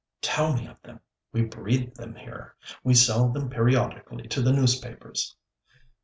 [0.21, 0.99] 'Tell me of them;
[1.31, 2.55] we breed them here.
[2.83, 5.35] We sell them periodically to the newspapers!'